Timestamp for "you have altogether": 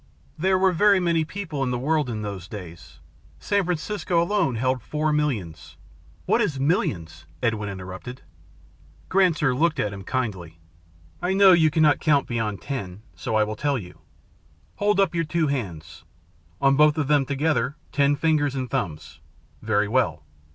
17.19-17.75